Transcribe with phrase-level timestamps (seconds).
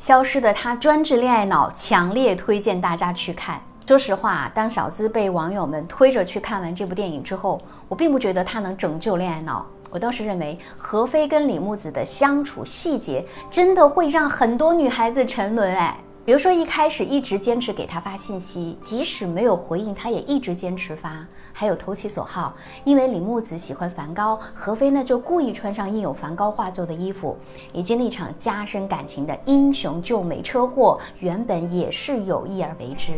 [0.00, 3.60] 消失的他专治恋爱脑，强烈推荐大家去看。
[3.86, 9.66] 说实话，当小资被网友们推着去看完这部电影之后，我并不觉得它能拯救恋爱脑。
[9.90, 15.70] 我倒是认为何非跟李木子的相处细节，真的会让很多女孩子沉沦。
[15.70, 15.94] 哎，
[16.30, 21.26] 比如说一开始一直坚持给他发信息，即使没有回应，他也一直坚持发。
[21.52, 22.54] 还有投其所好，
[22.84, 27.36] 因为李木子喜欢梵高，何非呢就故意穿上印有梵高画作的衣服，
[27.72, 33.14] 以及那场加深感情的英雄救美车祸，原本也是有意而为之。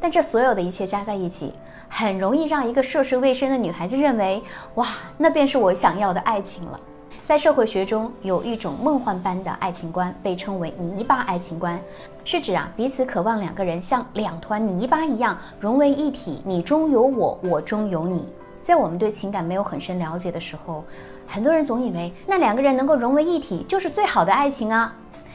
[0.00, 1.52] 但这所有的一切加在一起，
[1.90, 4.42] 很容易让一个涉世未深的女孩子认为，
[4.76, 4.88] 哇，
[5.18, 6.80] 那便是我想要的爱情了。
[7.26, 11.76] 在社会学中，有一种梦幻般的爱情观，被称为泥巴爱情观，
[12.24, 18.28] 是指啊彼此渴望两个人像两团泥巴一样融为一体，你中有我，我中有你。
[18.62, 20.84] 在我们对情感没有很深了解的时候，
[21.26, 24.94] 很多人总以为那两个人能够融为一体就是最好的爱情啊。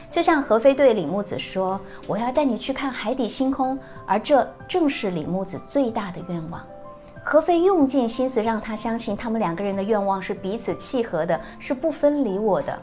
[0.09, 1.77] 就像何非对李木子说
[2.07, 3.77] ：“我要带你去看海底星空。”
[4.07, 6.65] 而这正是李木子最大的愿望。
[7.23, 12.77] 何非用尽心思让他相信，他们两个人的愿望是彼此契合的，是不分离我的。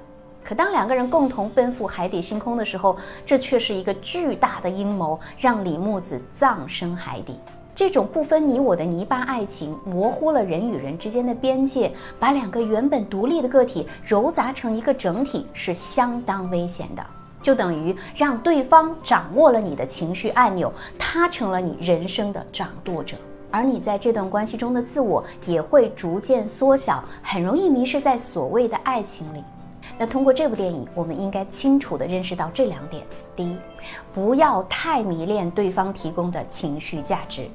[0.44, 7.38] 可当两个人共同奔赴海底星空的时候，这却是一个巨大的阴谋，让李木子葬身海底。
[7.74, 17.04] 这种不分你我的泥巴爱情，模糊了人与人之间的边界，把两个原本独立的个体揉杂成一个整体，是相当危险的。
[17.42, 23.16] 就等于让对方掌握了你的情绪按钮，他成了你人生的掌舵者。
[23.50, 29.42] 而你在这段关系中的自我也会逐渐缩小，很容易迷失在所谓的爱情里。
[29.98, 33.02] 那通过这部电影，我们应该清楚地认识到这两点：
[33.34, 33.56] 第一，
[34.12, 37.48] 不要太迷恋对方提供的情绪价值。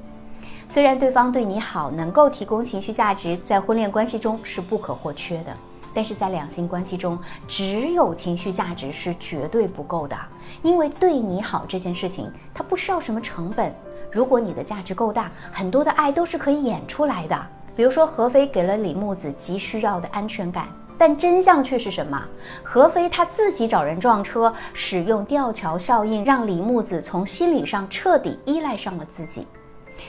[0.68, 5.54] 虽然对方对你好，能够提供情绪价值，在婚恋关系中是不可或缺的，
[5.94, 10.16] 但是在两性关系中，只有情绪价值是绝对不够的。
[10.62, 13.72] 因为对你好这件事情，它不需要什么成本。
[14.14, 17.36] 如果你的价值够大，很多的爱都是可以演出来的。
[17.74, 22.22] 比如说，何非给了李木子急需要的安全感，但真相却是什么？
[22.62, 29.48] 何非他自己找人撞车，使用吊桥效应，让李木子从心理上彻底依赖上了自己。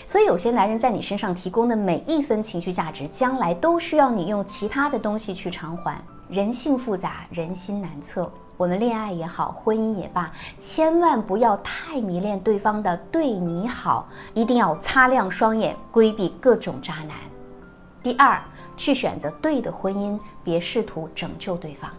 [0.06, 6.00] 所以，有些男人在你身上提供的每一分情绪价值，将来都需要你用其他的东西去偿还。
[6.30, 8.32] 人性复杂，人心难测。
[8.58, 17.18] 我们恋爱也好，婚姻也罢，千万不要太迷恋对方的对你好，一定要擦亮双眼，规避各种渣男。
[18.02, 18.40] 第二，
[18.78, 21.90] 去选择对的婚姻，别试图拯救对方。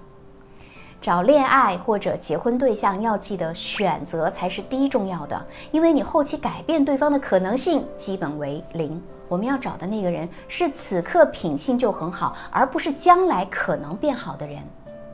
[0.98, 9.00] 找恋爱或者结婚对象，要记得选择才是第一重要的，因为你后期改变对方的可能性基本为零。
[9.28, 14.62] 我们要找的那个人是此刻品性就很好，而不是将来可能变好的人。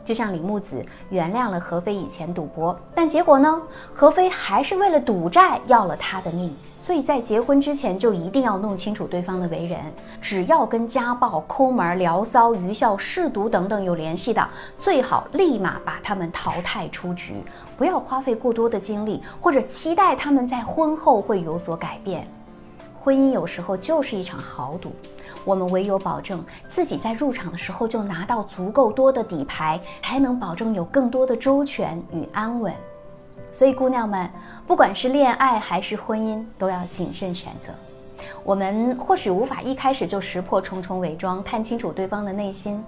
[0.04, 3.62] 就像李木子原谅了何非以前赌博，但结果呢？
[3.94, 6.54] 何非还是为了赌债要了他的命。
[6.84, 9.78] 所以在结婚之前就一定要弄清楚对方的为人，
[10.20, 14.44] 只要跟家暴、抠门、聊骚、愚孝、嗜赌等等有联系的，
[14.80, 17.34] 最好立马把他们淘汰出局，
[17.78, 22.26] 不要花费过多的精力或者期待他们在婚后会有所改变。
[23.02, 24.92] 婚姻有时候就是一场豪赌，
[25.44, 32.72] 我们唯有保证自己在入场的时候就拿到足够多的底牌，才能保证有更多的周全与安稳。
[33.50, 34.30] 所以，姑娘们，
[34.68, 37.72] 不管是恋爱还是婚姻，都要谨慎选择。
[38.44, 42.82] 我们或许无法一开始就识破重重伪装，看清楚对方的内心，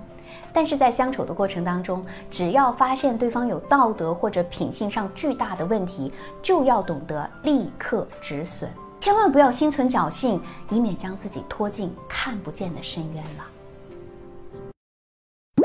[0.52, 8.70] 但是在相处的过程当中，只要发现对方有道德或者品性上巨大的问题，就要懂得立刻止损。
[9.04, 13.44] 千万不要心存侥幸，以免将自己拖进看不见的深渊了。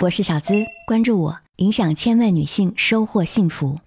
[0.02, 3.80] 我是小资，关注我，影响千万女性，收获幸福。